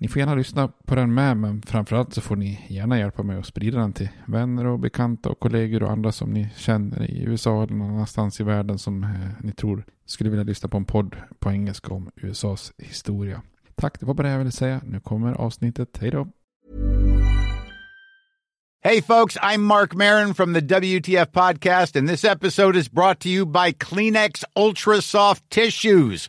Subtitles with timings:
[0.00, 3.38] Ni får gärna lyssna på den med, men framförallt så får ni gärna hjälpa mig
[3.38, 7.22] att sprida den till vänner och bekanta och kollegor och andra som ni känner i
[7.22, 10.84] USA eller någon annanstans i världen som eh, ni tror skulle vilja lyssna på en
[10.84, 13.42] podd på engelska om USAs historia.
[13.74, 14.80] Tack, det var bara det jag ville säga.
[14.84, 15.98] Nu kommer avsnittet.
[16.00, 16.28] Hej då!
[18.80, 23.28] Hey, folks, I'm Mark Marin from the WTF Podcast, and this episode is brought to
[23.28, 26.28] you by Kleenex Ultra Soft Tissues,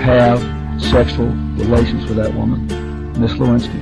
[0.00, 0.40] have
[0.80, 1.28] sexual
[1.58, 2.66] relations with that woman,
[3.20, 3.78] Miss Lewinsky.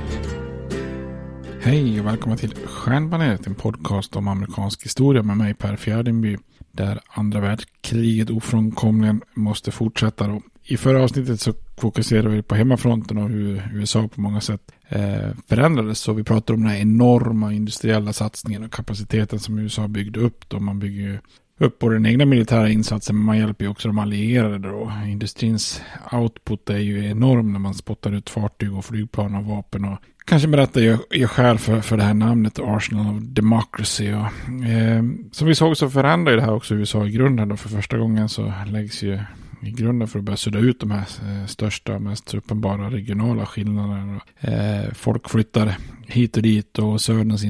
[1.61, 6.37] Hej och välkomna till Stjärnbaneret, en podcast om amerikansk historia med mig Per Fjärdingby.
[6.71, 10.27] Där andra världskriget ofrånkomligen måste fortsätta.
[10.27, 10.41] Då.
[10.63, 15.29] I förra avsnittet så fokuserade vi på hemmafronten och hur USA på många sätt eh,
[15.47, 15.99] förändrades.
[15.99, 20.49] Så vi pratade om den här enorma industriella satsningen och kapaciteten som USA byggde upp.
[20.49, 21.19] Då man bygger ju
[21.59, 24.91] upp på den egna militära insatsen men man hjälper ju också de allierade då.
[25.07, 25.81] Industrins
[26.11, 30.47] output är ju enorm när man spottar ut fartyg och flygplan och vapen och kanske
[30.47, 34.13] berättar detta gör skäl för, för det här namnet Arsenal of Democracy.
[34.13, 34.25] Och,
[34.69, 37.49] eh, som vi såg så förändrar det här också USA i grunden.
[37.49, 39.19] Då för första gången så läggs ju
[39.61, 41.05] grunden för att börja sudda ut de här
[41.47, 44.21] största största, mest uppenbara regionala skillnaderna.
[44.39, 45.77] Eh, folk flyttar
[46.07, 47.43] hit och dit och söderns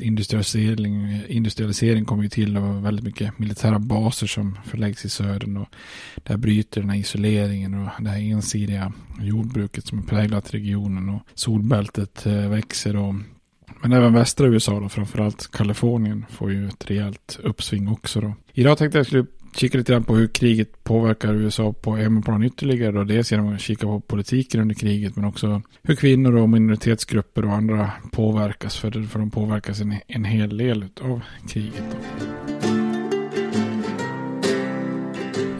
[0.00, 5.68] industrialisering, industrialisering kommer ju till och väldigt mycket militära baser som förläggs i södern och
[6.22, 12.26] där bryter den här isoleringen och det här ensidiga jordbruket som präglat regionen och solbältet
[12.26, 13.14] eh, växer och
[13.82, 18.34] men även västra USA då, framförallt Kalifornien får ju ett rejält uppsving också då.
[18.52, 19.26] Idag tänkte jag skulle
[19.56, 22.98] kika lite grann på hur kriget påverkar USA på hemmaplan ytterligare.
[22.98, 27.44] Och dels genom att kika på politiken under kriget men också hur kvinnor och minoritetsgrupper
[27.44, 28.76] och andra påverkas.
[28.76, 31.84] För, för de påverkas en, en hel del av kriget.
[31.90, 32.85] Då.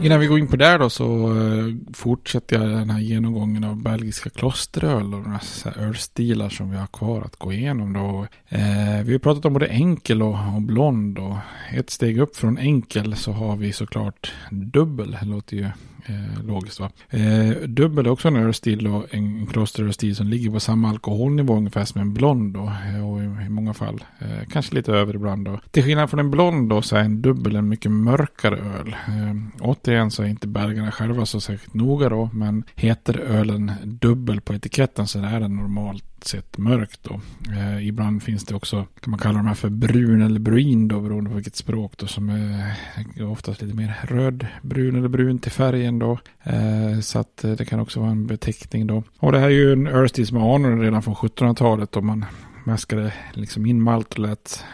[0.06, 3.82] Innan vi går in på det då så eh, fortsätter jag den här genomgången av
[3.82, 5.41] belgiska klosteröl och några
[5.76, 8.26] ölstilar som vi har kvar att gå igenom då.
[8.49, 11.37] Eh, vi har pratat om både enkel och, och blond och
[11.75, 15.17] ett steg upp från enkel så har vi såklart dubbel.
[15.20, 15.69] Det låter ju
[16.08, 16.91] Eh, logiskt va.
[17.11, 21.85] Eh, dubbel är också en ölstil och en klosterölstil som ligger på samma alkoholnivå ungefär
[21.85, 22.73] som en blond då.
[22.94, 25.61] Eh, och i, i många fall eh, kanske lite över ibland då.
[25.70, 28.97] Till skillnad från en blond då så är en dubbel en mycket mörkare öl.
[29.08, 32.31] Eh, återigen så är inte belgarna själva så särskilt noga då.
[32.32, 37.20] Men heter ölen dubbel på etiketten så är den normalt sett mörkt då.
[37.52, 41.00] Eh, ibland finns det också, kan man kalla de här för brun eller bruin då
[41.00, 45.52] beroende på vilket språk då som är oftast lite mer röd, brun eller brun till
[45.52, 46.18] färgen då.
[46.42, 49.02] Eh, så att eh, det kan också vara en beteckning då.
[49.18, 52.24] Och det här är ju en Earthstil som anade redan från 1700-talet då man
[52.64, 54.64] mäskade liksom in malt och lät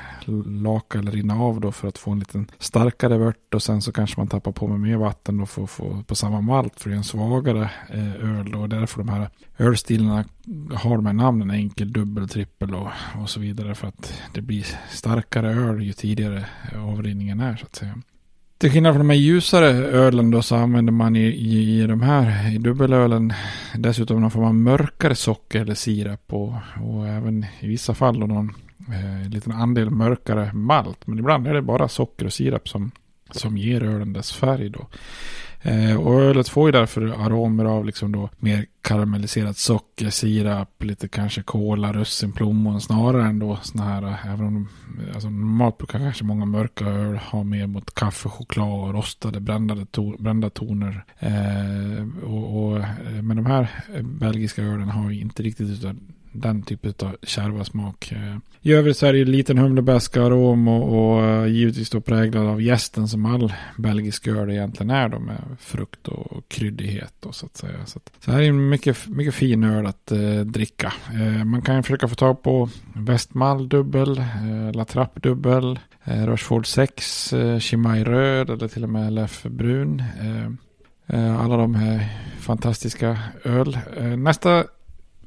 [0.47, 3.93] laka eller rinna av då för att få en liten starkare vört och sen så
[3.93, 6.91] kanske man tappar på med mer vatten då för att få på samma malt för
[6.91, 8.59] det är en svagare eh, öl då.
[8.59, 10.25] och Därför de här ölstilarna
[10.75, 12.89] har de här namnen enkel, dubbel, trippel och,
[13.23, 16.47] och så vidare för att det blir starkare öl ju tidigare
[16.77, 17.95] avrinningen är så att säga.
[18.63, 22.03] Till skillnad från de här ljusare ölen då så använder man i, i, i de
[22.03, 23.33] här, i dubbelölen
[23.75, 28.27] dessutom någon form av mörkare socker eller sirap och, och även i vissa fall då
[28.27, 28.55] någon
[28.89, 31.07] eh, liten andel mörkare malt.
[31.07, 32.91] Men ibland är det bara socker och sirap som,
[33.31, 34.87] som ger ölen dess färg då.
[35.65, 41.09] Eh, och ölet får ju därför aromer av liksom då mer karamelliserat socker, sirap, lite
[41.09, 44.69] kanske kola, russin, plommon snarare än då sådana här, eh, även om
[44.99, 49.41] eh, alltså normalt brukar kanske många mörka öl ha mer mot kaffe, choklad och rostade
[49.41, 51.05] brända, to, brända toner.
[51.19, 53.71] Eh, och, och, eh, men de här
[54.03, 56.01] belgiska ölen har ju inte riktigt utan
[56.33, 58.13] den typen av kärva smak.
[58.13, 62.01] Eh, I övrigt så är det ju liten humlebeska arom och, och eh, givetvis då
[62.01, 67.35] präglad av gästen som all belgisk öl egentligen är då med frukt och kryddighet och
[67.35, 67.87] så att säga.
[67.87, 70.93] Så, att, så här är en mycket, mycket fin öl att eh, dricka.
[71.13, 77.33] Eh, man kan försöka få tag på Westmall dubbel, eh, Latrapp dubbel, eh, Rochefort 6,
[77.33, 80.03] eh, Chimay röd eller till och med LF brun.
[80.21, 80.47] Eh,
[81.19, 82.09] eh, alla de här
[82.39, 83.79] fantastiska öl.
[84.17, 84.65] Nästa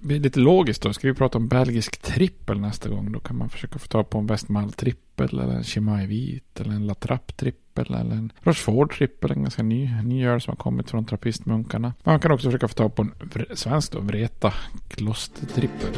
[0.06, 0.94] blir lite logiskt då.
[0.94, 3.12] Ska vi prata om belgisk trippel nästa gång.
[3.12, 5.40] Då kan man försöka få tag på en Westmall trippel.
[5.40, 6.60] Eller en Chimay vit.
[6.60, 9.32] Eller en Latrap-trippel Eller en Rochefort trippel.
[9.32, 11.94] En ganska ny, ny öl som har kommit från trappistmunkarna.
[12.04, 13.12] Man kan också försöka få tag på en
[13.54, 14.00] svensk då.
[14.00, 14.54] Vreta
[14.88, 15.90] klostertrippel.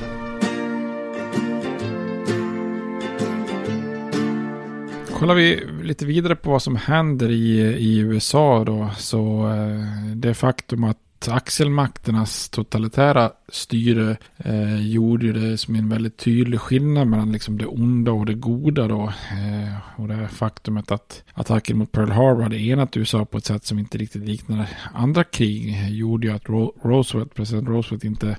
[5.14, 8.90] Kollar vi lite vidare på vad som händer i, i USA då.
[8.98, 16.60] Så eh, det faktum att axelmakternas totalitära styre eh, gjorde det som en väldigt tydlig
[16.60, 19.04] skillnad mellan liksom det onda och det goda då.
[19.32, 23.66] Eh, och det faktumet att attacken mot Pearl Harbor hade enat USA på ett sätt
[23.66, 26.50] som inte riktigt liknade andra krig eh, gjorde ju att
[26.84, 28.38] Roosevelt, president Roosevelt inte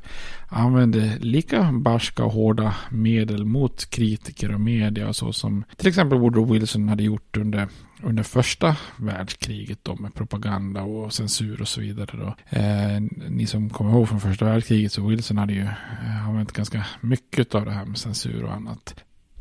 [0.48, 6.18] använde lika barska och hårda medel mot kritiker och media och så som till exempel
[6.18, 7.68] Woodrow Wilson hade gjort under
[8.02, 12.56] under första världskriget då med propaganda och censur och så vidare då.
[12.58, 16.86] Eh, ni som kommer ihåg från första världskriget så Wilson hade ju eh, använt ganska
[17.00, 18.94] mycket av det här med censur och annat.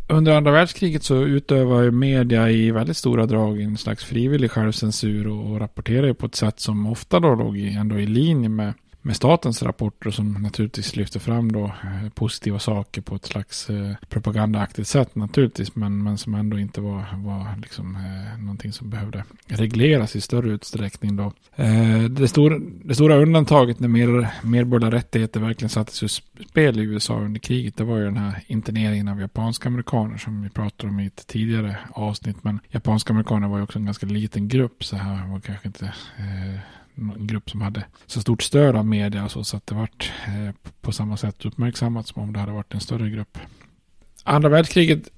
[0.10, 5.52] Under andra världskriget så utövar media i väldigt stora drag en slags frivillig självcensur och,
[5.52, 8.74] och rapporterar på ett sätt som ofta då låg i, ändå i linje med
[9.08, 13.92] med statens rapporter som naturligtvis lyfter fram då eh, positiva saker på ett slags eh,
[14.10, 19.24] propagandaaktigt sätt naturligtvis men, men som ändå inte var, var liksom, eh, någonting som behövde
[19.48, 21.34] regleras i större utsträckning då.
[21.56, 26.08] Eh, det, stor, det stora undantaget när mer, medborgerliga rättigheter verkligen sattes ur
[26.50, 30.42] spel i USA under kriget det var ju den här interneringen av japanska amerikaner som
[30.42, 34.06] vi pratade om i ett tidigare avsnitt men japanska amerikaner var ju också en ganska
[34.06, 35.86] liten grupp så här var kanske inte
[36.18, 36.60] eh,
[36.98, 40.72] en grupp som hade så stort stöd av media så, så att det vart eh,
[40.82, 43.38] på samma sätt uppmärksammat som om det hade varit en större grupp.
[44.24, 45.10] Andra världskriget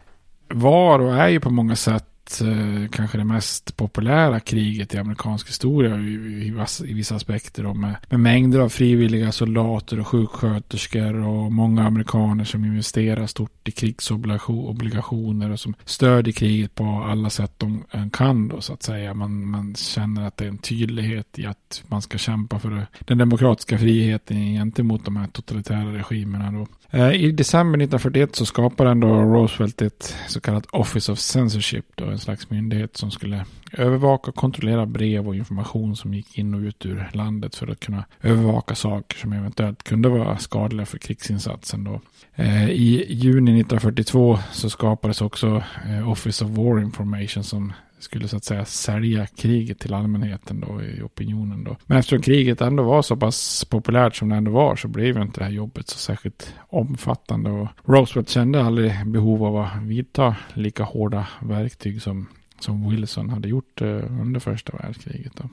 [0.48, 2.06] var och är ju på många sätt
[2.42, 6.54] Eh, kanske det mest populära kriget i amerikansk historia i, i,
[6.90, 7.64] i vissa aspekter.
[7.64, 13.68] Då, med, med, mängder av frivilliga soldater och sjuksköterskor och många amerikaner som investerar stort
[13.68, 18.48] i krigsobligationer och som stödjer kriget på alla sätt de eh, kan.
[18.48, 19.14] Då, så att säga.
[19.14, 23.18] Man, man känner att det är en tydlighet i att man ska kämpa för den
[23.18, 26.52] demokratiska friheten gentemot de här totalitära regimerna.
[26.52, 26.68] Då.
[26.92, 32.06] Eh, I december 1941 så skapade ändå Roosevelt ett så kallat Office of Censorship, då,
[32.06, 36.60] en slags myndighet som skulle övervaka och kontrollera brev och information som gick in och
[36.60, 41.84] ut ur landet för att kunna övervaka saker som eventuellt kunde vara skadliga för krigsinsatsen.
[41.84, 42.02] Då.
[42.36, 48.38] Eh, I juni 1942 så skapades också eh, Office of War Information som skulle så
[48.38, 51.78] att säga sälja kriget till allmänheten då i opinionen då.
[51.86, 55.40] Men eftersom kriget ändå var så pass populärt som det ändå var så blev inte
[55.40, 60.84] det här jobbet så särskilt omfattande och Roosevelt kände aldrig behov av att vidta lika
[60.84, 62.28] hårda verktyg som,
[62.60, 65.50] som Wilson hade gjort eh, under första världskriget då.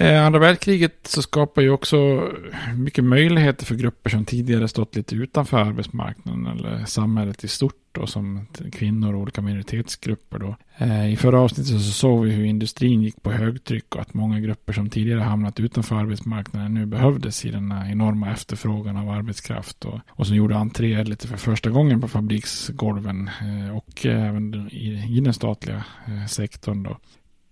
[0.00, 2.28] Eh, andra världskriget så skapar ju också
[2.76, 8.08] mycket möjligheter för grupper som tidigare stått lite utanför arbetsmarknaden eller samhället i stort och
[8.08, 10.56] som kvinnor och olika minoritetsgrupper då.
[10.78, 14.40] Eh, I förra avsnittet så såg vi hur industrin gick på högtryck och att många
[14.40, 20.00] grupper som tidigare hamnat utanför arbetsmarknaden nu behövdes i den enorma efterfrågan av arbetskraft och,
[20.08, 25.20] och som gjorde entré lite för första gången på fabriksgolven eh, och även i, i
[25.20, 26.96] den statliga eh, sektorn då.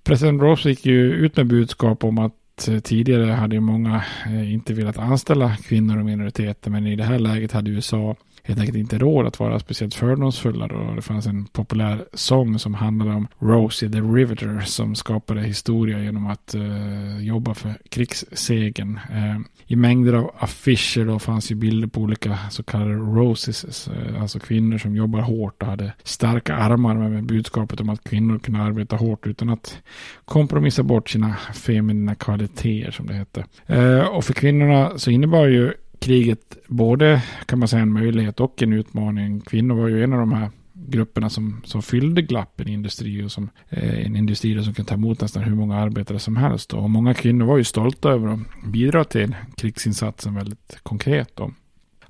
[0.09, 4.75] President Ross gick ju ut med budskap om att eh, tidigare hade många eh, inte
[4.75, 8.17] velat anställa kvinnor och minoriteter men i det här läget hade USA
[8.49, 10.69] helt enkelt inte råd att vara speciellt fördomsfulla.
[10.69, 10.93] Då.
[10.97, 16.27] Det fanns en populär sång som handlade om Rosie the Riveter som skapade historia genom
[16.27, 19.01] att eh, jobba för krigssegen.
[19.11, 24.23] Eh, I mängder av affischer då fanns ju bilder på olika så kallade Roses, eh,
[24.23, 28.61] alltså kvinnor som jobbar hårt och hade starka armar med budskapet om att kvinnor kunde
[28.61, 29.79] arbeta hårt utan att
[30.25, 33.45] kompromissa bort sina feminina kvaliteter som det hette.
[33.67, 38.63] Eh, och för kvinnorna så innebar ju kriget både kan man säga en möjlighet och
[38.63, 39.41] en utmaning.
[39.41, 43.33] Kvinnor var ju en av de här grupperna som, som fyllde glappen i industri och
[43.33, 46.75] som eh, en industri som kan ta emot nästan hur många arbetare som helst.
[46.75, 51.37] Och många kvinnor var ju stolta över att bidra till krigsinsatsen väldigt konkret.
[51.37, 51.51] Då.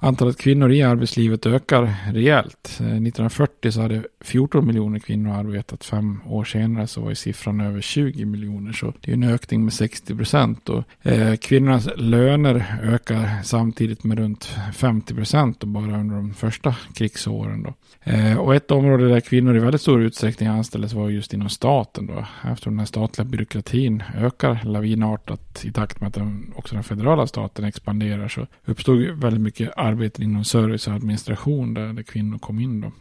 [0.01, 2.77] Antalet kvinnor i arbetslivet ökar rejält.
[2.81, 5.85] Eh, 1940 så hade 14 miljoner kvinnor arbetat.
[5.85, 8.73] Fem år senare så var siffran över 20 miljoner.
[8.73, 10.69] Så det är en ökning med 60 procent.
[11.03, 17.63] eh, kvinnornas löner ökar samtidigt med runt 50 procent bara under de första krigsåren.
[17.63, 17.75] Då.
[18.13, 22.07] Eh, och ett område där kvinnor i väldigt stor utsträckning anställdes var just inom staten.
[22.07, 22.25] Då.
[22.53, 27.65] Eftersom den statliga byråkratin ökar lavinartat i takt med att den, också den federala staten
[27.65, 32.81] expanderar så uppstod väldigt mycket arbeten inom service och administration där, där kvinnor kom in.
[32.81, 32.93] Då.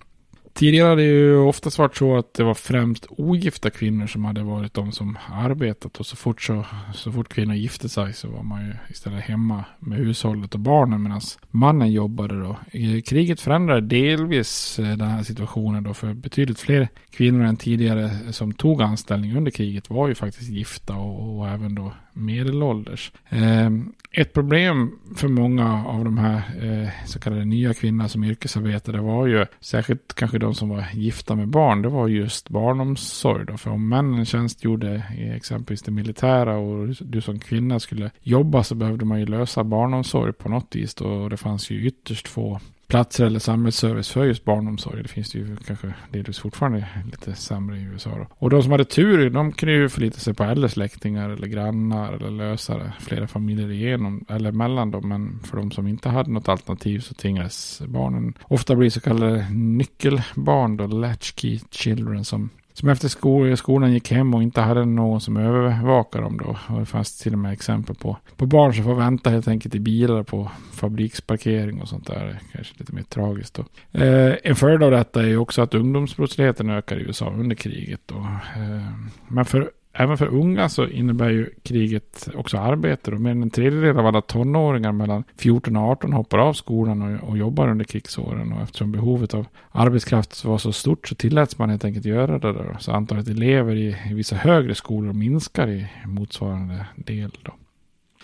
[0.57, 4.43] Tidigare hade det ju oftast varit så att det var främst ogifta kvinnor som hade
[4.43, 8.43] varit de som arbetat och så fort, så, så fort kvinnor gifte sig så var
[8.43, 11.21] man ju istället hemma med hushållet och barnen medan
[11.51, 12.57] mannen jobbade då.
[12.71, 18.11] Eh, kriget förändrade delvis eh, den här situationen då för betydligt fler kvinnor än tidigare
[18.31, 23.11] som tog anställning under kriget var ju faktiskt gifta och, och även då medelålders.
[23.29, 23.69] Eh,
[24.11, 29.27] ett problem för många av de här eh, så kallade nya kvinnorna som yrkesarbetade var
[29.27, 31.81] ju särskilt kanske de som var gifta med barn.
[31.81, 33.57] Det var just barnomsorg då.
[33.57, 38.75] För om männen tjänstgjorde i exempelvis det militära och du som kvinna skulle jobba så
[38.75, 41.05] behövde man ju lösa barnomsorg på något vis då.
[41.05, 45.03] Och det fanns ju ytterst få platser eller samhällsservice för just barnomsorg.
[45.03, 48.09] Det finns det ju kanske delvis fortfarande lite sämre i USA.
[48.09, 48.27] Då.
[48.29, 52.13] Och de som hade tur, de kunde ju förlita sig på äldre släktingar eller grannar
[52.13, 55.09] eller lösare flera familjer igenom eller mellan dem.
[55.09, 59.49] Men för de som inte hade något alternativ så tvingades barnen ofta bli så kallade
[59.51, 62.49] nyckelbarn då, latchkey children som
[62.79, 66.57] som efter skol skolan gick hem och inte hade någon som övervakade dem då.
[66.73, 69.75] Och det fanns till och med exempel på, på barn som får vänta helt enkelt
[69.75, 72.39] i bilar på fabriksparkering och sånt där.
[72.51, 73.65] Kanske lite mer tragiskt då.
[73.99, 78.01] Eh, en följd av detta är ju också att ungdomsbrottsligheten ökar i USA under kriget
[78.05, 78.15] då.
[78.55, 78.91] Eh,
[79.27, 83.11] men för Även för unga så innebär ju kriget också arbete.
[83.11, 87.29] Mer än en tredjedel av alla tonåringar mellan 14 och 18 hoppar av skolan och,
[87.29, 88.53] och jobbar under krigsåren.
[88.53, 92.53] Och eftersom behovet av arbetskraft var så stort så tilläts man helt enkelt göra det.
[92.53, 92.75] Då.
[92.79, 97.31] Så antalet elever i, i vissa högre skolor minskar i motsvarande del.
[97.41, 97.53] Då.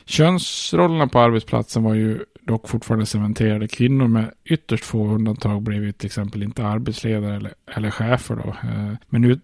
[0.06, 3.68] Könsrollerna på arbetsplatsen var ju dock fortfarande cementerade.
[3.68, 8.36] Kvinnor med ytterst få undantag blev ju till exempel inte arbetsledare eller, eller chefer.
[8.36, 8.50] Då.
[8.50, 9.42] Eh, men ut,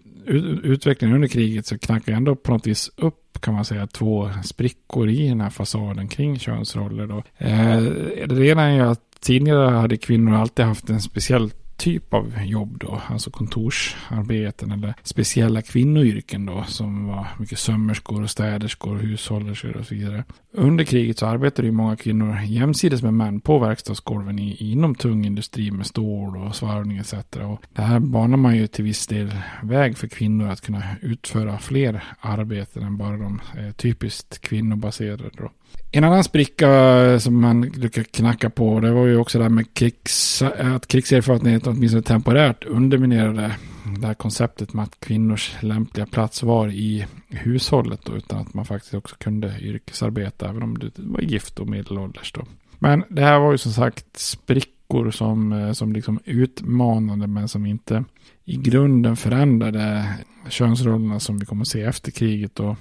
[0.63, 5.09] utvecklingen under kriget så knackar ändå på något vis upp kan man säga två sprickor
[5.09, 7.07] i den här fasaden kring könsroller.
[7.07, 7.23] Då.
[7.38, 7.81] Eh,
[8.27, 12.77] det ena är ju att tidigare hade kvinnor alltid haft en speciell typ av jobb
[12.79, 19.95] då, alltså kontorsarbeten eller speciella kvinnoyrken då som var mycket sömmerskor, städerskor, hushållerskor och så
[19.95, 20.24] vidare.
[20.53, 25.25] Under kriget så arbetade ju många kvinnor jämsides med män på verkstadsgolven i, inom tung
[25.25, 27.13] industri med stål och svarvning etc.
[27.13, 29.31] Och det här banar man ju till viss del
[29.63, 35.29] väg för kvinnor att kunna utföra fler arbeten än bara de eh, typiskt kvinnobaserade.
[35.38, 35.51] Då.
[35.91, 39.73] En annan spricka som man brukar knacka på det var ju också det här med
[39.73, 43.55] krigs, att krigserfarenhet åtminstone temporärt underminerade
[43.99, 48.65] det här konceptet med att kvinnors lämpliga plats var i hushållet då, utan att man
[48.65, 52.45] faktiskt också kunde yrkesarbeta även om du var gift och medelålders då.
[52.79, 57.65] Men det här var ju som sagt sprickor som, eh, som liksom utmanade men som
[57.65, 58.03] inte
[58.45, 60.13] i grunden förändrade
[60.49, 62.59] könsrollerna som vi kommer att se efter kriget.
[62.59, 62.75] Och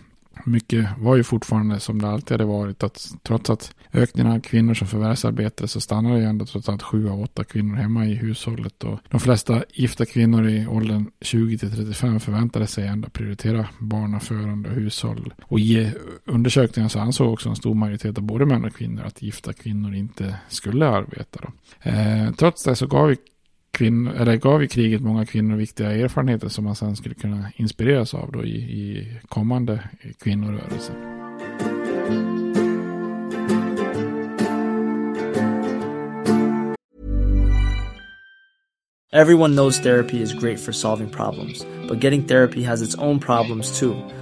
[0.45, 2.83] mycket var ju fortfarande som det alltid hade varit.
[2.83, 7.09] att Trots att ökningen av kvinnor som förvärvsarbetade så stannade ju ändå trots allt sju
[7.09, 8.85] av åtta kvinnor hemma i hushållet.
[8.85, 14.68] Och de flesta gifta kvinnor i åldern 20 till 35 förväntade sig ändå prioritera barnaförande
[14.68, 15.35] och hushåll.
[15.42, 15.92] Och i
[16.25, 19.95] undersökningen så ansåg också en stor majoritet av både män och kvinnor att gifta kvinnor
[19.95, 21.40] inte skulle arbeta.
[21.42, 21.90] Då.
[21.90, 23.11] Eh, trots det så gav
[23.71, 28.15] kvinnor, eller gav i kriget många kvinnor viktiga erfarenheter som man sen skulle kunna inspireras
[28.15, 29.81] av då i, i kommande
[30.21, 30.95] kvinnorörelser.
[39.13, 43.81] Everyone knows therapy is great for solving problems, but getting therapy has its own problems
[43.81, 43.97] too,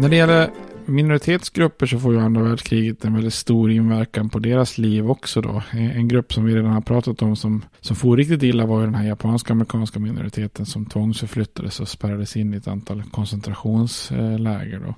[0.00, 0.50] När det gäller
[0.86, 5.62] minoritetsgrupper så får ju andra världskriget en väldigt stor inverkan på deras liv också då.
[5.72, 8.84] En grupp som vi redan har pratat om som, som får riktigt illa var ju
[8.84, 14.94] den här japanska amerikanska minoriteten som tvångsförflyttades och spärrades in i ett antal koncentrationsläger då.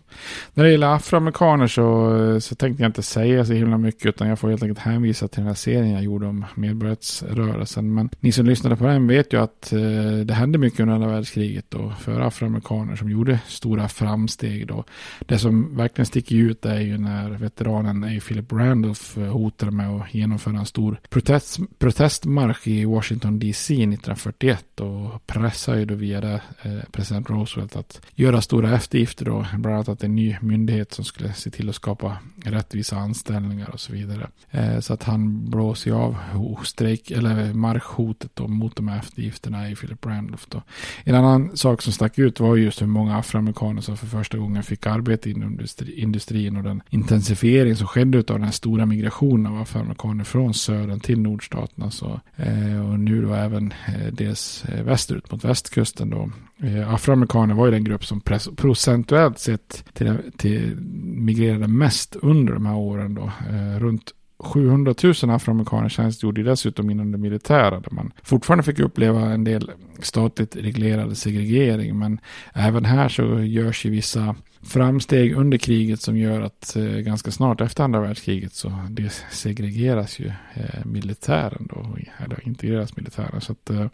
[0.55, 4.39] När det gäller afroamerikaner så, så tänkte jag inte säga så himla mycket utan jag
[4.39, 7.95] får helt enkelt hänvisa till den här serien jag gjorde om medborgarrättsrörelsen.
[7.95, 9.79] Men ni som lyssnade på den vet ju att eh,
[10.25, 14.85] det hände mycket under andra världskriget då för afroamerikaner som gjorde stora framsteg då.
[15.27, 18.21] Det som verkligen sticker ut är ju när veteranen A.
[18.29, 23.75] Philip Randolph eh, hotar hotade med att genomföra en stor protest, protestmarsch i Washington DC
[23.75, 29.47] 1941 och pressade ju då via det eh, president Roosevelt att göra stora eftergifter då,
[29.53, 33.81] bland annat att en ny myndighet som skulle se till att skapa rättvisa anställningar och
[33.81, 34.29] så vidare.
[34.51, 36.17] Eh, så att han blåser av
[36.65, 40.63] strejk eller marschhotet då mot de här eftergifterna i Philip Randolph då.
[41.05, 44.63] En annan sak som stack ut var just hur många afroamerikaner som för första gången
[44.63, 45.57] fick arbete inom
[45.97, 51.01] industrin och den intensifiering som skedde av den här stora migrationen av afroamerikaner från södern
[51.01, 51.91] till nordstaterna.
[51.91, 56.31] Så, eh, och nu då även eh, dels eh, västerut mot västkusten då.
[56.63, 58.21] Eh, afroamerikaner var ju den grupp som
[58.57, 63.33] procentuellt sett till, till migrerade mest under de här åren då.
[63.51, 69.21] Eh, runt 700 000 afroamerikaner tjänstgjorde dessutom inom det militära där man fortfarande fick uppleva
[69.21, 69.71] en del
[70.01, 71.99] statligt reglerad segregering.
[71.99, 72.21] Men
[72.55, 77.61] även här så görs ju vissa framsteg under kriget som gör att eh, ganska snart
[77.61, 83.41] efter andra världskriget så det segregeras ju eh, militären då, eller integreras militären.
[83.41, 83.87] Så att eh,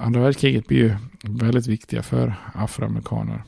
[0.00, 3.42] andra världskriget blir ju väldigt viktiga för afroamerikaner.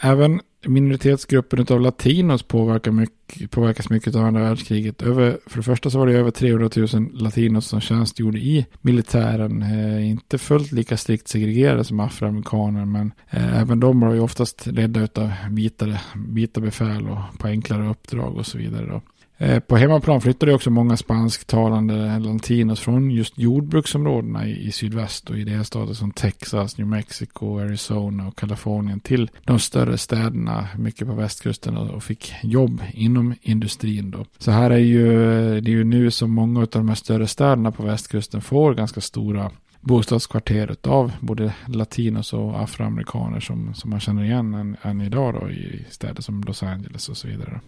[0.00, 5.02] Även minoritetsgruppen av latinos påverkar mycket, påverkas mycket av andra världskriget.
[5.02, 9.62] Över, för det första så var det över 300 000 latinos som tjänstgjorde i militären.
[9.62, 14.66] Eh, inte fullt lika strikt segregerade som afroamerikaner men eh, även de var ju oftast
[14.66, 18.86] ledda av vitare, vita befäl och på enklare uppdrag och så vidare.
[18.86, 19.02] Då.
[19.42, 25.38] Eh, på hemmaplan flyttade också många spansktalande latinos från just jordbruksområdena i, i sydväst och
[25.38, 31.14] i delstater som Texas, New Mexico, Arizona och Kalifornien till de större städerna, mycket på
[31.14, 34.24] västkusten och, fick jobb inom industrin då.
[34.38, 35.06] Så här är ju,
[35.60, 39.00] det är ju nu som många av de här större städerna på västkusten får ganska
[39.00, 39.50] stora
[39.80, 45.50] bostadskvarter av både latinos och afroamerikaner som, som man känner igen än, än idag då
[45.50, 47.60] i städer som Los Angeles och så vidare.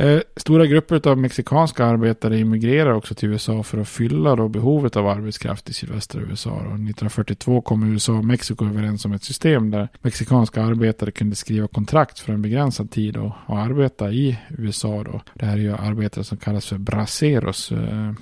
[0.00, 4.96] Eh, stora grupper av mexikanska arbetare immigrerar också till USA för att fylla då behovet
[4.96, 6.50] av arbetskraft i sydvästra USA.
[6.50, 6.56] Då.
[6.56, 12.18] 1942 kom USA och Mexiko överens om ett system där mexikanska arbetare kunde skriva kontrakt
[12.18, 15.04] för en begränsad tid och, och arbeta i USA.
[15.04, 15.20] Då.
[15.34, 17.72] Det här är ju arbetare som kallas för braceros.
[17.72, 18.12] Eh,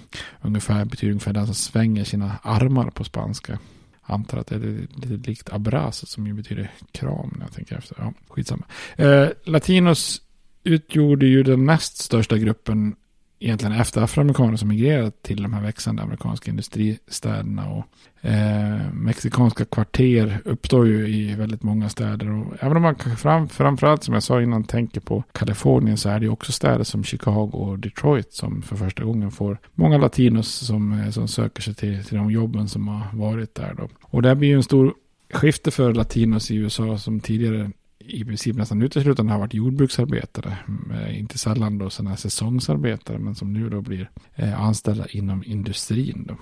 [0.40, 3.58] ungefär betyder ungefär den som svänger sina armar på spanska
[4.02, 7.96] antar att det är lite likt abrazo som ju betyder kram när jag tänker efter.
[7.98, 8.64] Ja, skitsamma.
[8.96, 10.22] Eh, latinos
[10.68, 12.96] utgjorde ju den näst största gruppen
[13.40, 17.68] egentligen efter afroamerikaner som migrerat till de här växande amerikanska industristäderna.
[17.68, 17.84] Och
[18.28, 22.30] eh, mexikanska kvarter uppstår ju i väldigt många städer.
[22.30, 26.18] Och även om man fram, framförallt som jag sa innan tänker på Kalifornien så är
[26.18, 30.48] det ju också städer som Chicago och Detroit som för första gången får många latinos
[30.48, 33.74] som, eh, som söker sig till, till de jobben som har varit där.
[33.74, 33.88] Då.
[34.02, 34.94] Och det blir ju en stor
[35.32, 37.70] skifte för latinos i USA som tidigare
[38.08, 40.58] i princip nästan uteslutande har varit jordbruksarbetare.
[40.92, 45.44] Eh, inte sällan då sådana här säsongsarbetare men som nu då blir eh, anställda inom
[45.46, 46.24] industrin.
[46.28, 46.36] Då.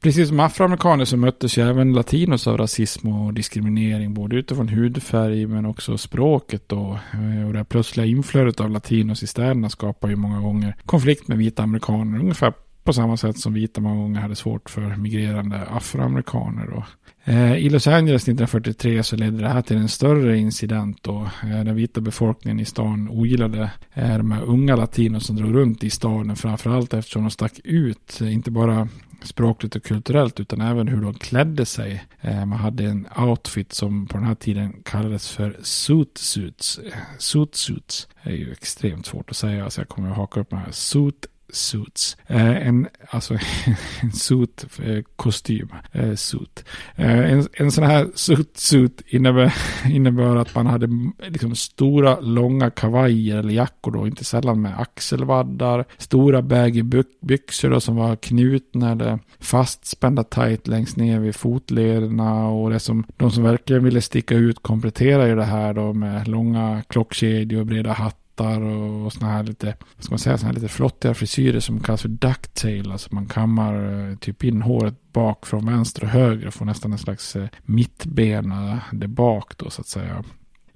[0.00, 5.46] Precis som afroamerikaner så möttes ju även latinos av rasism och diskriminering både utifrån hudfärg
[5.46, 6.98] men också språket då.
[7.12, 11.38] Eh, och det plötsliga inflödet av latinos i städerna skapar ju många gånger konflikt med
[11.38, 12.18] vita amerikaner.
[12.18, 12.52] Ungefär
[12.88, 16.84] på samma sätt som vita många gånger hade svårt för migrerande afroamerikaner.
[17.24, 21.64] Eh, I Los Angeles 1943 så ledde det här till en större incident då eh,
[21.64, 25.90] den vita befolkningen i stan ogillade eh, de här unga latinos som drog runt i
[25.90, 28.88] staden framförallt eftersom de stack ut, eh, inte bara
[29.22, 32.04] språkligt och kulturellt utan även hur de klädde sig.
[32.20, 36.78] Eh, man hade en outfit som på den här tiden kallades för suit suits.
[36.78, 40.50] Eh, suit suits är ju extremt svårt att säga så jag kommer att haka upp
[40.52, 40.72] med här.
[40.72, 42.16] Suit suits.
[42.26, 43.34] Eh, en, alltså
[44.02, 46.64] en suit, eh, kostym, eh, suit.
[46.96, 49.54] Eh, en, en sån här suit, suit innebär,
[49.90, 50.88] innebär att man hade
[51.28, 56.82] liksom stora långa kavajer eller jackor då, inte sällan med axelvaddar, stora baggy
[57.20, 63.04] byxor då som var knutna eller fastspända tight längst ner vid fotlederna och det som
[63.16, 67.92] de som verkligen ville sticka ut kompletterade det här då med långa klockkedjor och breda
[67.92, 71.60] hattar hattar och såna här lite, vad ska man säga, såna här lite flottiga frisyrer
[71.60, 72.92] som kallas för ducktail.
[72.92, 76.92] Alltså man kammar eh, typ in håret bak från vänster och höger och får nästan
[76.92, 80.24] en slags eh, mittbena där bak då så att säga.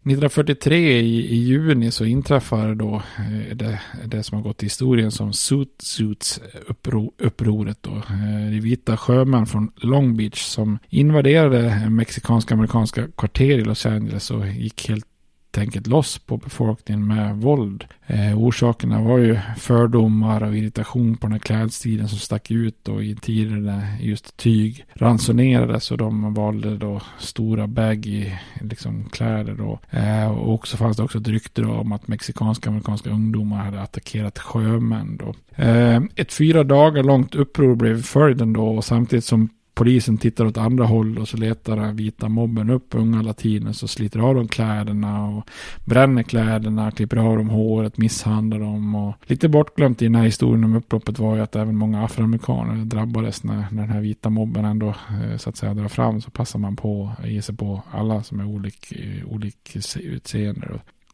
[0.04, 5.10] 1943 i, i juni så inträffar då eh, det, det, som har gått i historien
[5.10, 8.02] som Suit Suits uppro, upproret då.
[8.50, 14.46] De vita sjömän från Long Beach som invaderade mexikanska amerikanska kvarter i Los Angeles och
[14.48, 15.06] gick helt
[15.58, 17.84] enkelt loss på befolkningen med våld.
[18.06, 23.04] Eh, orsakerna var ju fördomar och irritation på den här klädstilen som stack ut och
[23.04, 29.80] i tider när just tyg ransonerades och de valde då stora baggy liksom, kläder då.
[29.90, 33.80] Eh, och också fanns det också ett rykte om att mexikanska och amerikanska ungdomar hade
[33.80, 35.34] attackerat sjömän då.
[35.64, 40.56] Eh, ett fyra dagar långt uppror blev följden då och samtidigt som polisen tittar åt
[40.56, 44.48] andra håll och så letar den vita mobben upp unga latiner så sliter av dem
[44.48, 45.50] kläderna och
[45.84, 50.64] bränner kläderna, klipper av dem håret, misshandlar dem och lite bortglömt i den här historien
[50.64, 54.64] om upploppet var ju att även många afroamerikaner drabbades när, när den här vita mobben
[54.64, 57.82] ändå eh, så att säga drar fram så passar man på att ge sig på
[57.90, 60.68] alla som är olik, eh, olik utseende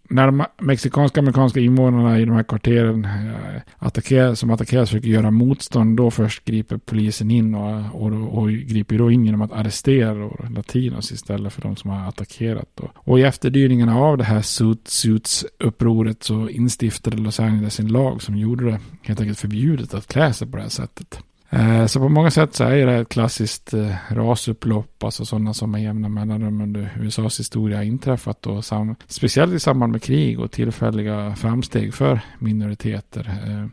[0.09, 5.31] när de mexikanska amerikanska invånarna i de här kvarteren eh, attackerar, som attackeras försöker göra
[5.31, 10.31] motstånd, då först griper polisen in och, och, och griper då in genom att arrestera
[10.55, 12.69] latinos istället för de som har attackerat.
[12.75, 12.91] Då.
[12.95, 18.37] Och i efterdyningarna av det här suit, Suits-upproret så instiftade Los Angeles en lag som
[18.37, 21.21] gjorde det helt enkelt förbjudet att klä sig på det här sättet.
[21.51, 25.71] Eh, så på många sätt så är det ett klassiskt eh, rasupplopp, alltså sådana som
[25.71, 30.51] med jämna mellanrum under USAs historia inträffat och sam speciellt i samband med krig och
[30.51, 33.41] tillfälliga framsteg för minoriteter.
[33.47, 33.67] Eh,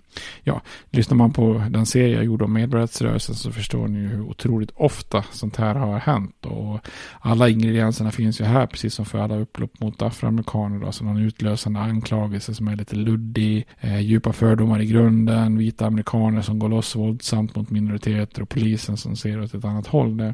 [0.43, 4.21] ja, lyssnar man på den serie jag gjorde om medborgarrättsrörelsen så förstår ni ju hur
[4.21, 6.79] otroligt ofta sånt här har hänt och
[7.19, 11.79] alla ingredienserna finns ju här precis som för alla upplopp mot afroamerikaner, alltså någon utlösande
[11.79, 13.67] anklagelse som är lite luddig,
[13.99, 18.97] djupa fördomar i grunden, vita amerikaner som går loss våldsamt mot mot minoriteter och polisen
[18.97, 20.17] som ser åt ett annat håll.
[20.17, 20.33] Det är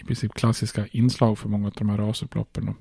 [0.00, 2.74] i princip klassiska inslag för många av de här rasupploppen.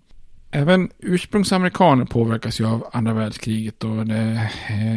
[0.53, 4.49] Även ursprungsamerikaner påverkas ju av andra världskriget och det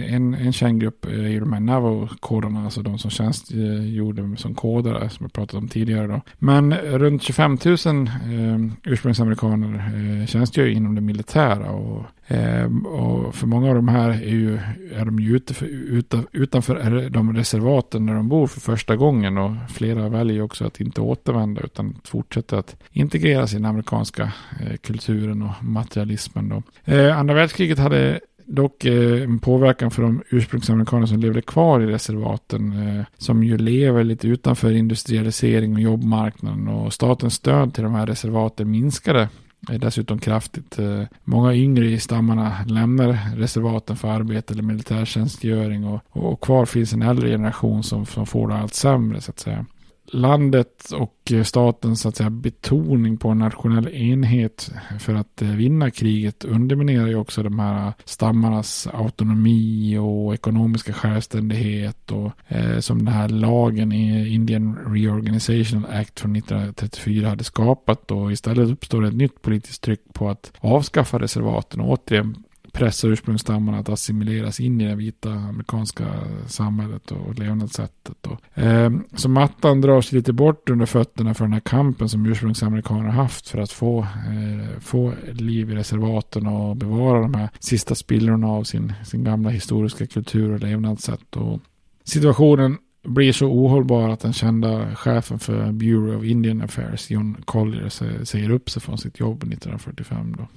[0.08, 5.10] en, en känd grupp är ju de här Navo-kodarna, alltså de som tjänstgjorde som kodare
[5.10, 6.20] som jag pratat om tidigare då.
[6.38, 13.46] Men runt 25 000 eh, ursprungsamerikaner eh, tjänstgör inom det militära och Eh, och för
[13.46, 14.58] många av de här är, ju,
[14.94, 20.08] är de ju utanför, utanför de reservaten där de bor för första gången och flera
[20.08, 25.64] väljer också att inte återvända utan fortsätta att integreras i den amerikanska eh, kulturen och
[25.64, 26.48] materialismen.
[26.48, 26.62] Då.
[26.92, 31.86] Eh, andra världskriget hade dock eh, en påverkan för de ursprungsamerikaner som levde kvar i
[31.86, 32.88] reservaten.
[32.88, 36.68] Eh, som ju lever lite utanför industrialisering och jobbmarknaden.
[36.68, 39.28] Och statens stöd till de här reservaten minskade
[39.68, 40.78] är dessutom kraftigt.
[40.78, 46.92] Eh, många yngre i stammarna lämnar reservaten för arbete eller militärtjänstgöring och, och kvar finns
[46.92, 49.66] en äldre generation som, som får det allt sämre så att säga
[50.14, 55.48] landet och eh, statens så att säga, betoning på en nationell enhet för att eh,
[55.48, 62.98] vinna kriget underminerar ju också de här stammarnas autonomi och ekonomiska självständighet och eh, som
[62.98, 69.14] den här lagen i Indian Reorganization Act från 1934 hade skapat och istället uppstår ett
[69.14, 71.80] nytt politiskt tryck på att avskaffa reservaten.
[71.80, 72.44] Och återigen
[72.74, 76.04] pressa ursprungsstammarna att assimileras in i det vita amerikanska
[76.46, 78.26] samhället och levnadssättet.
[78.26, 82.26] Och, eh, så mattan drar sig lite bort under fötterna för den här kampen som
[82.26, 87.94] ursprungsamerikaner haft för att få, eh, få liv i reservaten och bevara de här sista
[87.94, 91.36] spillrorna av sin, sin gamla historiska kultur och levnadssätt.
[91.36, 91.60] Och
[92.04, 98.24] situationen blir så ohållbar att den kända chefen för Bureau of Indian Affairs, John Collier,
[98.24, 100.34] säger upp sig från sitt jobb 1945.
[100.38, 100.48] Då.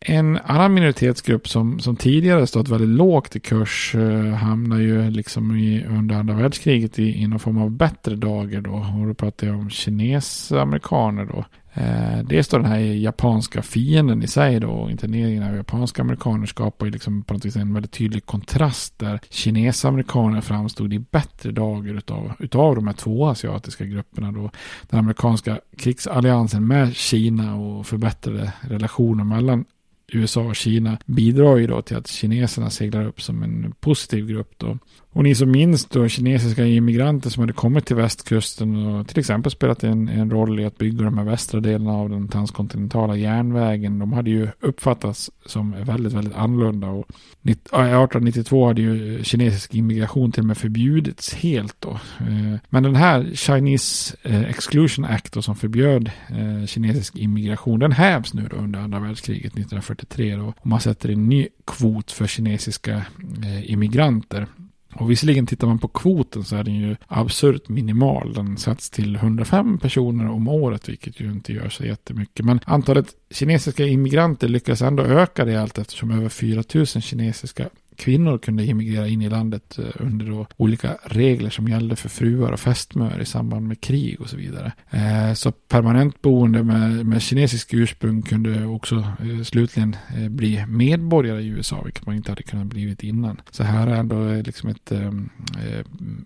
[0.00, 5.56] En annan minoritetsgrupp som, som tidigare stått väldigt lågt i kurs eh, hamnar ju liksom
[5.56, 8.86] i, under andra världskriget i, i någon form av bättre dagar då.
[9.00, 11.44] Och då pratar jag om kinesamerikaner då.
[11.74, 16.86] Eh, dels då den här japanska fienden i sig då, interneringen av japanska amerikaner skapar
[16.86, 21.94] ju liksom på något vis en väldigt tydlig kontrast där kinesamerikaner framstod i bättre dagar
[21.94, 24.50] utav, utav de här två asiatiska grupperna då.
[24.90, 29.64] Den amerikanska krigsalliansen med Kina och förbättrade relationer mellan
[30.12, 34.52] USA och Kina bidrar ju då till att kineserna seglar upp som en positiv grupp
[34.56, 34.78] då.
[35.18, 39.52] Och ni som minns då kinesiska immigranter som hade kommit till västkusten och till exempel
[39.52, 43.98] spelat en, en roll i att bygga de här västra delarna av den transkontinentala järnvägen.
[43.98, 46.86] De hade ju uppfattats som väldigt, väldigt annorlunda.
[46.86, 47.06] Och
[47.42, 51.90] 1892 hade ju kinesisk immigration till och med förbjudits helt då.
[52.20, 57.92] Eh, men den här Chinese eh, Exclusion Act då, som förbjöd eh, kinesisk immigration, den
[57.92, 59.54] hävs nu då under andra världskriget
[60.02, 60.44] 1943 då.
[60.44, 63.06] Och man sätter en ny kvot för kinesiska
[63.44, 64.46] eh, immigranter.
[64.94, 68.32] Och visserligen tittar man på kvoten så är den ju absurt minimal.
[68.32, 72.44] Den sätts till 105 personer om året, vilket ju inte gör så jättemycket.
[72.44, 78.64] Men antalet kinesiska immigranter lyckas ändå öka rejält eftersom över 4 000 kinesiska kvinnor kunde
[78.64, 83.20] immigrera in i landet eh, under då olika regler som gällde för fruar och fästmör
[83.20, 84.72] i samband med krig och så vidare.
[84.90, 89.96] Eh, så permanentboende med, med kinesisk ursprung kunde också eh, slutligen
[90.30, 93.40] bli medborgare i USA, vilket man inte hade kunnat blivit innan.
[93.50, 94.92] Så här är ändå liksom ett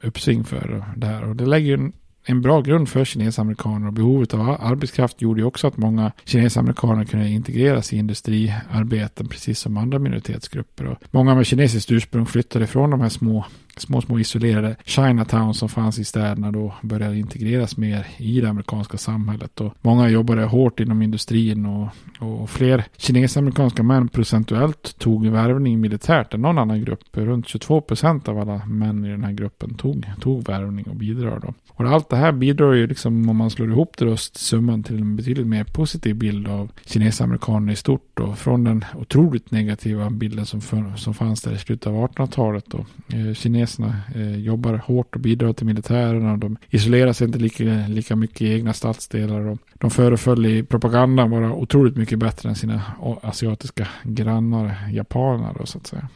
[0.03, 1.93] uppsving för det här och det lägger
[2.25, 7.05] en bra grund för kinesamerikaner och behovet av arbetskraft gjorde ju också att många kinesamerikaner
[7.05, 10.87] kunde integreras i industriarbeten precis som andra minoritetsgrupper.
[10.87, 13.45] Och många med kinesiskt ursprung flyttade från de här små
[13.77, 18.99] små, små isolerade Chinatown som fanns i städerna då började integreras mer i det amerikanska
[18.99, 19.61] samhället.
[19.61, 26.35] Och många jobbade hårt inom industrin och, och fler kinesamerikanska män procentuellt tog värvning militärt
[26.35, 27.01] än någon annan grupp.
[27.13, 31.41] Runt 22 procent av alla män i den här gruppen tog, tog värvning och bidrar
[31.41, 31.55] då.
[31.69, 34.99] Och allt det här bidrar ju liksom om man slår ihop det då summan till
[34.99, 38.35] en betydligt mer positiv bild av kinesamerikaner i stort då.
[38.35, 42.79] Från den otroligt negativa bilden som, för, som fanns där i slutet av 1800-talet då.
[43.17, 47.65] Eh, kineserna eh, jobbar hårt och bidrar till militären och de isolerar sig inte lika,
[47.89, 49.41] lika mycket i egna stadsdelar.
[49.41, 52.83] Och de föreföll i propagandan vara otroligt mycket bättre än sina
[53.23, 56.09] asiatiska grannar, japanerna då så att säga.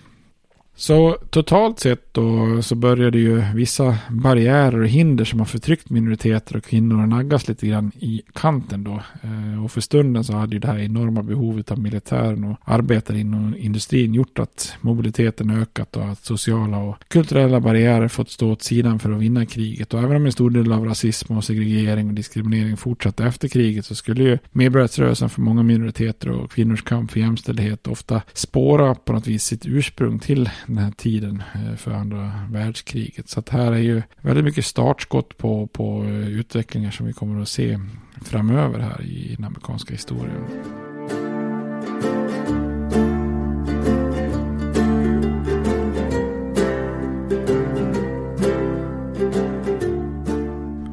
[0.79, 6.57] Så totalt sett då så började ju vissa barriärer och hinder som har förtryckt minoriteter
[6.57, 9.03] och kvinnor naggas lite grann i kanten då.
[9.23, 13.19] Eh, och för stunden så hade ju det här enorma behovet av militären och arbetare
[13.19, 18.63] inom industrin gjort att mobiliteten ökat och att sociala och kulturella barriärer fått stå åt
[18.63, 19.95] sidan för att vinna kriget.
[19.95, 23.85] Och även om en stor del av rasism och segregering och diskriminering fortsatte efter kriget
[23.85, 29.13] så skulle ju medborgarrättsrörelsen för många minoriteter och kvinnors kamp för jämställdhet ofta spåra på
[29.13, 33.29] något vis sitt ursprung till den här tiden eh, för andra världskriget.
[33.29, 37.43] Så att här är ju väldigt mycket startskott på, på eh, utvecklingar som vi kommer
[37.43, 37.79] att se
[38.23, 40.45] framöver här i den amerikanska historien.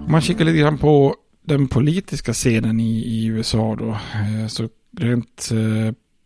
[0.06, 3.90] Om man kikar lite grann på den politiska scenen i, i USA då.
[3.90, 5.50] Eh, så rent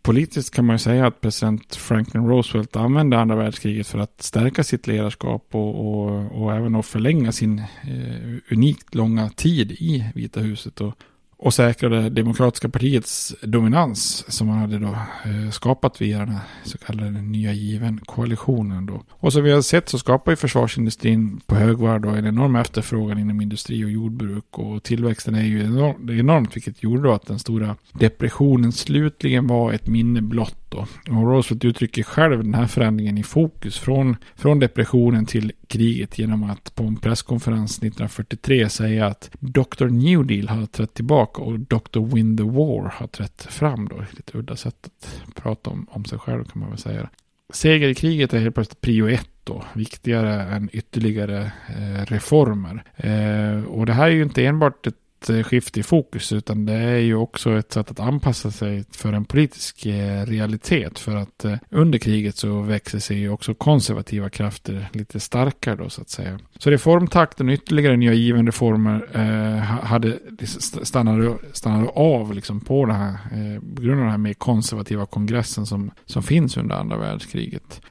[0.08, 4.63] politiskt kan man ju säga att president Franklin Roosevelt använde andra världskriget för att stärka
[4.63, 10.39] sitt ledarskap och, och, och även att förlänga sin eh, unikt långa tid i Vita
[10.39, 10.82] huset.
[10.82, 10.93] Och,
[11.39, 14.88] och säkrade Demokratiska partiets dominans som man hade då
[15.26, 19.04] eh, skapat via den här så kallade nya given koalitionen då.
[19.10, 23.19] Och som vi har sett så skapar ju försvarsindustrin på högvarv då en enorm efterfrågan
[23.19, 27.39] inom industri och jordbruk och tillväxten är ju enormt, enormt vilket gjorde då att den
[27.39, 30.88] stora depressionen slutligen var ett minne blott då.
[31.10, 36.43] Och Roosevelt uttrycker själv den här förändringen i fokus från, från depressionen till kriget genom
[36.43, 39.86] att på en presskonferens 1943 säga att Dr.
[39.86, 41.99] New Deal har trätt tillbaka och Dr.
[41.99, 44.03] Win the War har trätt fram då.
[44.12, 47.10] Lite udda sätt att prata om, om sig själv kan man väl säga.
[47.53, 52.84] Seger i kriget är helt plötsligt prio ett då, viktigare än ytterligare eh, reformer.
[52.95, 54.95] Eh, och det här är ju inte enbart ett
[55.30, 59.13] Eh, skifte i fokus utan det är ju också ett sätt att anpassa sig för
[59.13, 64.30] en politisk eh, realitet för att eh, under kriget så växer sig ju också konservativa
[64.30, 66.39] krafter lite starkare då så att säga.
[66.58, 72.86] Så reformtakten och ytterligare nya givande reformer eh, hade liksom stannade, stannade av liksom på
[72.86, 76.75] det här eh, på grund av den här mer konservativa kongressen som, som finns under
[76.75, 77.82] andra världskriget.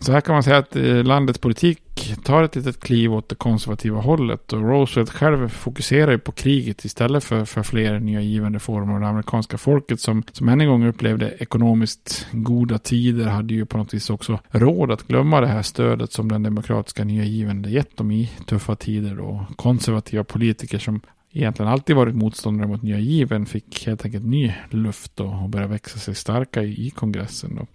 [0.00, 1.80] Så här kan man säga att eh, landets politik
[2.24, 4.52] tar ett litet kliv åt det konservativa hållet.
[4.52, 8.94] Och Roosevelt själv fokuserar ju på kriget istället för, för fler nya givande former.
[8.94, 13.66] Och det amerikanska folket som, som än en gång upplevde ekonomiskt goda tider hade ju
[13.66, 17.62] på något vis också råd att glömma det här stödet som den demokratiska nya given
[17.62, 19.20] gett dem i tuffa tider.
[19.20, 21.00] Och konservativa politiker som
[21.32, 25.72] egentligen alltid varit motståndare mot nya given fick helt enkelt ny luft och, och började
[25.72, 27.56] växa sig starka i, i kongressen.
[27.56, 27.66] Då.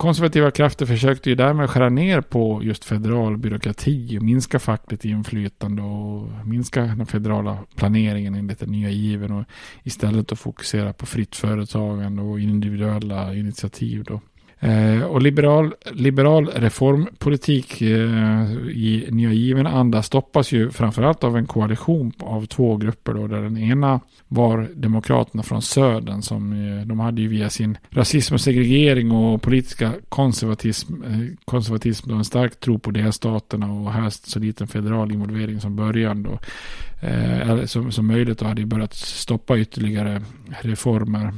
[0.00, 5.82] Konservativa krafter försökte ju därmed skära ner på just federal byråkrati och minska fackligt inflytande
[5.82, 9.44] och minska den federala planeringen enligt den nya given och
[9.82, 14.04] istället att fokusera på fritt företagande och individuella initiativ.
[14.04, 14.20] Då.
[14.62, 21.46] Eh, och liberal, liberal reformpolitik eh, i nya given anda stoppas ju framförallt av en
[21.46, 27.00] koalition av två grupper då, där den ena var demokraterna från södern som eh, de
[27.00, 32.60] hade ju via sin rasism och segregering och politiska konservatism, eh, konservatism då en stark
[32.60, 36.38] tro på delstaterna och helst så liten federal involvering som början då.
[37.06, 40.22] Eh, som, som möjligt och hade ju börjat stoppa ytterligare
[40.60, 41.32] reformer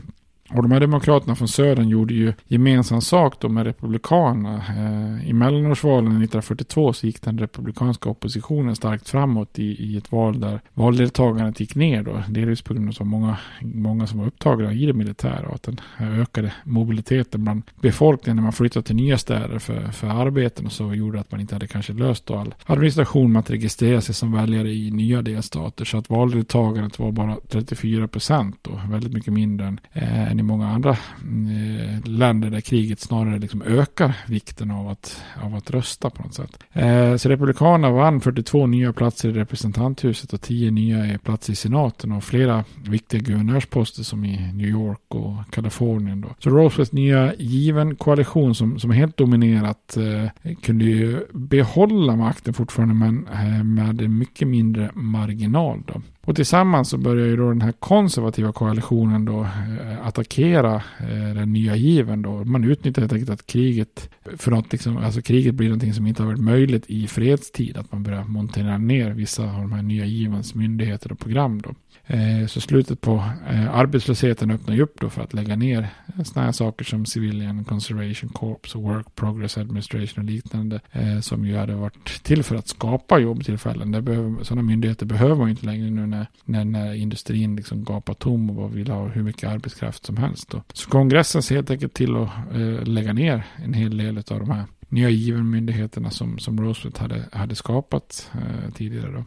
[0.54, 4.56] och de här demokraterna från södern gjorde ju gemensam sak då med republikanerna.
[4.68, 10.40] Eh, I mellanårsvalen 1942 så gick den republikanska oppositionen starkt framåt i, i ett val
[10.40, 12.22] där valdeltagandet gick ner då.
[12.28, 15.62] Delvis på grund av så många, många som var upptagna i det militära och att
[15.62, 20.72] den ökade mobiliteten bland befolkningen när man flyttade till nya städer för, för arbeten och
[20.72, 24.32] så gjorde att man inte hade kanske löst all administration med att registrera sig som
[24.32, 25.84] väljare i nya delstater.
[25.84, 30.46] Så att valdeltagandet var bara 34 procent och väldigt mycket mindre än, eh, än i
[30.46, 36.10] många andra eh, länder där kriget snarare liksom ökar vikten av att, av att rösta
[36.10, 36.58] på något sätt.
[36.72, 42.12] Eh, så Republikanerna vann 42 nya platser i representanthuset och 10 nya platser i senaten
[42.12, 46.20] och flera viktiga guvernörsposter som i New York och Kalifornien.
[46.20, 46.28] Då.
[46.38, 52.94] Så Roosevelts nya given koalition som, som helt dominerat eh, kunde ju behålla makten fortfarande
[52.94, 55.82] men eh, med en mycket mindre marginal.
[55.86, 56.02] Då.
[56.24, 61.52] Och tillsammans så börjar ju då den här konservativa koalitionen då eh, attackera eh, den
[61.52, 62.44] nya given då.
[62.44, 66.22] Man utnyttjar helt enkelt att kriget, för att liksom, alltså kriget blir någonting som inte
[66.22, 67.76] har varit möjligt i fredstid.
[67.76, 71.74] Att man börjar montera ner vissa av de här nya givens myndigheter och program då.
[72.06, 73.24] Eh, så slutet på
[73.72, 75.88] arbetslösheten öppnar ju upp då för att lägga ner
[76.24, 80.80] sådana här saker som Civilian Conservation Corps och Work Progress Administration och liknande.
[81.20, 83.92] Som ju hade varit till för att skapa jobbtillfällen.
[83.92, 87.84] Det behöver, sådana myndigheter behöver man ju inte längre nu när, när, när industrin liksom
[87.84, 90.50] gapar tom och vill ha hur mycket arbetskraft som helst.
[90.50, 90.62] Då.
[90.72, 94.50] Så kongressen ser helt enkelt till att eh, lägga ner en hel del av de
[94.50, 99.10] här nya givarmyndigheterna som, som Roosevelt hade, hade skapat eh, tidigare.
[99.12, 99.24] Då.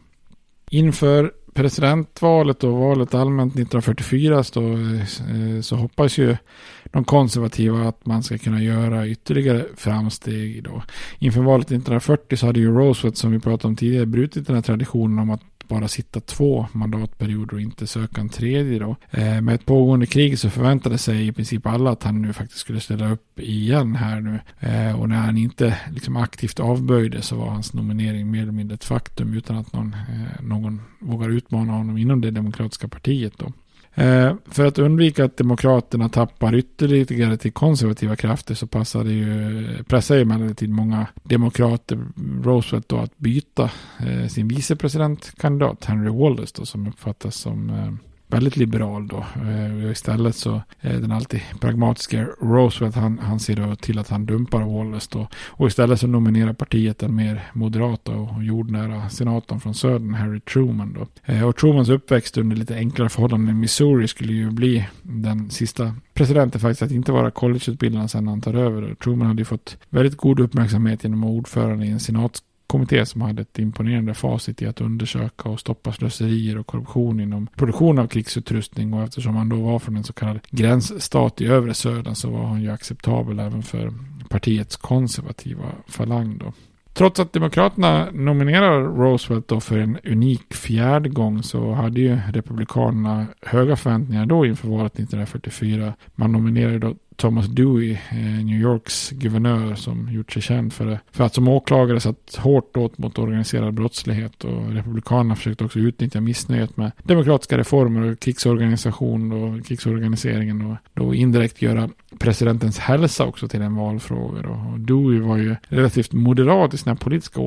[0.70, 6.36] Inför presidentvalet och valet allmänt 1944 så, eh, så hoppas ju
[6.84, 10.62] de konservativa att man ska kunna göra ytterligare framsteg.
[10.62, 10.82] Då.
[11.18, 14.62] Inför valet 1940 så hade ju Roosevelt som vi pratade om tidigare brutit den här
[14.62, 18.96] traditionen om att bara sitta två mandatperioder och inte söka en tredje då.
[19.10, 22.60] Eh, med ett pågående krig så förväntade sig i princip alla att han nu faktiskt
[22.60, 24.40] skulle ställa upp igen här nu.
[24.60, 28.74] Eh, och när han inte liksom aktivt avböjde så var hans nominering mer eller mindre
[28.74, 33.52] ett faktum utan att någon, eh, någon vågar utmana honom inom det demokratiska partiet då.
[33.98, 40.20] Eh, för att undvika att demokraterna tappar ytterligare till konservativa krafter så passade ju, pressade
[40.20, 41.98] emellertid många demokrater
[42.42, 47.92] Roosevelt då att byta eh, sin vicepresidentkandidat Henry Wallace då, som uppfattas som eh,
[48.28, 49.26] väldigt liberal då.
[49.36, 54.26] Eh, istället så är den alltid pragmatiska Roosevelt han, han ser då till att han
[54.26, 55.28] dumpar Wallace då.
[55.46, 60.92] Och istället så nominerar partiet den mer moderata och jordnära senatorn från södern Harry Truman
[60.98, 61.32] då.
[61.32, 65.94] Eh, och Trumans uppväxt under lite enklare förhållanden i Missouri skulle ju bli den sista
[66.14, 68.94] presidenten faktiskt att inte vara collegeutbildad sedan han tar över.
[68.94, 73.06] Truman hade ju fått väldigt god uppmärksamhet genom att vara ordförande i en senats kommitté
[73.06, 77.98] som hade ett imponerande facit i att undersöka och stoppa slöserier och korruption inom produktion
[77.98, 82.14] av krigsutrustning och eftersom han då var från en så kallad gränsstat i övre södern
[82.14, 83.92] så var han ju acceptabel även för
[84.28, 86.52] partiets konservativa falang då.
[86.96, 93.26] Trots att Demokraterna nominerar Roosevelt då för en unik fjärde gång så hade ju Republikanerna
[93.42, 95.92] höga förväntningar då inför valet 1944.
[96.14, 101.00] Man nominerade då Thomas Dewey, eh, New Yorks guvernör som gjort sig känd för, det,
[101.12, 106.20] för att som åklagare satt hårt åt mot organiserad brottslighet och Republikanerna försökte också utnyttja
[106.20, 113.48] missnöjet med demokratiska reformer och krigsorganisation och krigsorganiseringen och då indirekt göra presidentens hälsa också
[113.48, 114.48] till en valfråga.
[114.48, 117.40] Och Dewey var ju relativt moderat i sina politiska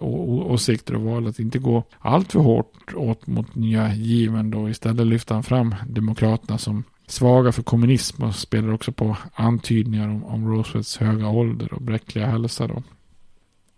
[0.00, 4.68] åsikter och valde att inte gå allt för hårt åt mot nya given då.
[4.68, 10.24] Istället lyfte han fram demokraterna som svaga för kommunism och spelar också på antydningar om,
[10.24, 12.82] om Roosevelts höga ålder och bräckliga hälsa då.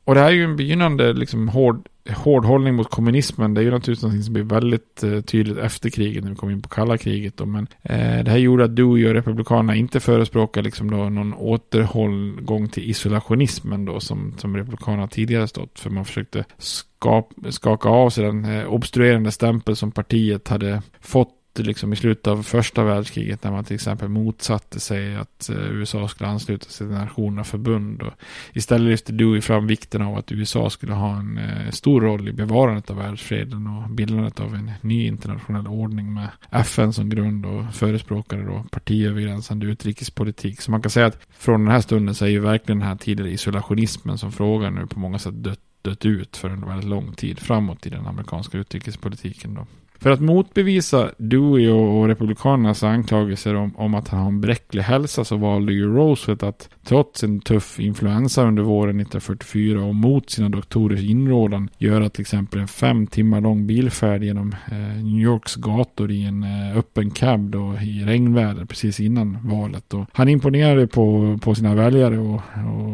[0.04, 3.54] Och det här är ju en begynnande liksom hård, hård hållning mot kommunismen.
[3.54, 6.52] Det är ju naturligtvis något som blir väldigt eh, tydligt efter kriget när vi kommer
[6.52, 7.36] in på kalla kriget.
[7.36, 7.46] Då.
[7.46, 12.68] Men eh, det här gjorde att Dewey och Republikanerna inte förespråkar liksom då någon återgång
[12.68, 15.90] till isolationismen då som, som Republikanerna tidigare stått för.
[15.90, 21.92] Man försökte skap, skaka av sig den eh, obstruerande stämpel som partiet hade fått liksom
[21.92, 26.30] i slutet av första världskriget när man till exempel motsatte sig att eh, USA skulle
[26.30, 28.02] ansluta sig till Nationernas förbund.
[28.02, 28.12] Och
[28.52, 32.32] istället lyfte Dewey fram vikten av att USA skulle ha en eh, stor roll i
[32.32, 37.74] bevarandet av världsfreden och bildandet av en ny internationell ordning med FN som grund och
[37.74, 40.60] förespråkade då partiövergränsande utrikespolitik.
[40.60, 42.96] Så man kan säga att från den här stunden så är ju verkligen den här
[42.96, 47.12] tidigare isolationismen som frågan nu på många sätt dött, dött ut för en väldigt lång
[47.12, 49.66] tid framåt i den amerikanska utrikespolitiken då.
[50.00, 55.24] För att motbevisa Dewey och republikanernas anklagelser om, om att han har en bräcklig hälsa
[55.24, 60.48] så valde ju Roosevelt att trots en tuff influensa under våren 1944 och mot sina
[60.48, 66.10] doktorers inrådan göra till exempel en fem timmar lång bilfärd genom eh, New Yorks gator
[66.10, 69.94] i en eh, öppen cab då, i regnväder precis innan valet.
[69.94, 72.40] Och han imponerade på, på sina väljare och,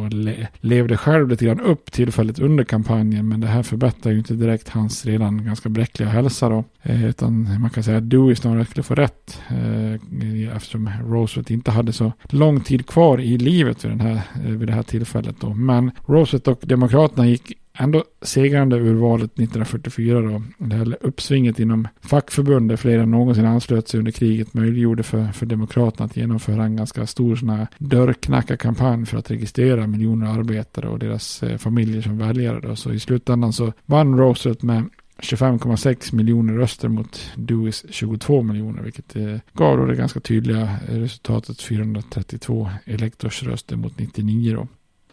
[0.01, 4.19] och le, levde själv lite grann upp tillfället under kampanjen men det här förbättrar ju
[4.19, 6.65] inte direkt hans redan ganska bräckliga hälsa då.
[6.91, 9.41] Eh, utan man kan säga att Dewey snarare skulle få rätt.
[9.49, 14.51] Eh, eftersom Roosevelt inte hade så lång tid kvar i livet vid, den här, eh,
[14.51, 15.36] vid det här tillfället.
[15.41, 15.55] Då.
[15.55, 20.43] Men Roosevelt och Demokraterna gick ändå segrande ur valet 1944 då.
[20.59, 25.32] Det här uppsvinget inom fackförbund där fler än någonsin anslöt sig under kriget möjliggjorde för,
[25.32, 30.88] för Demokraterna att genomföra en ganska stor sån här dörrknackarkampanj för att registrera miljoner arbetare
[30.88, 32.61] och deras eh, familjer som väljare.
[32.61, 32.76] Då.
[32.76, 34.84] Så i slutändan så vann Roosevelt med
[35.23, 41.62] 25,6 miljoner röster mot Dewis 22 miljoner, vilket eh, gav då det ganska tydliga resultatet
[41.62, 44.68] 432 elektorsröster mot 99 då.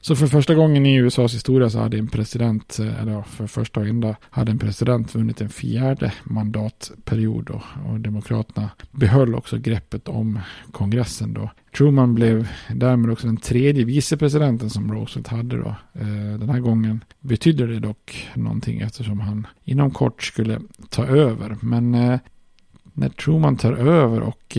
[0.08, 3.80] Så för första gången i USAs historia så hade en president, eh, eller för första
[3.80, 7.62] och enda, hade en president vunnit en fjärde mandatperiod då.
[7.86, 10.40] Och Demokraterna behöll också greppet om
[10.72, 11.52] kongressen då.
[11.78, 15.76] Truman blev därmed också den tredje vicepresidenten som Roosevelt hade då.
[15.94, 21.58] Eh, den här gången betydde det dock någonting eftersom han inom kort skulle ta över.
[21.62, 22.20] Men eh,
[22.94, 24.58] när Truman tar över och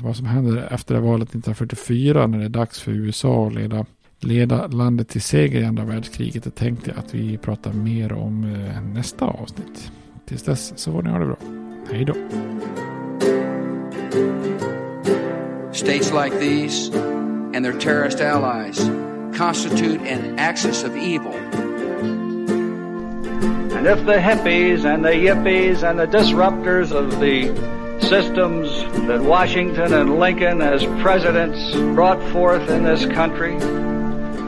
[0.00, 3.86] vad som händer efter valet 1944 när det är dags för USA att leda
[4.22, 6.44] leda landet till seger i andra världskriget.
[6.44, 9.92] Det tänkte att vi pratar mer om eh, nästa avsnitt.
[10.26, 11.36] Tills dess så får ni ha det bra.
[11.92, 12.14] Hej då.
[15.72, 16.92] States like these
[17.54, 18.90] and their terrorist allies
[19.38, 21.34] constitute an axis of evil.
[23.76, 27.48] And if the hippies and the yippies and the disruptors of the
[28.00, 33.56] systems that Washington and Lincoln as presidents brought forth in this country